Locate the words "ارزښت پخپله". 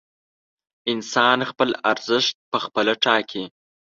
1.91-2.93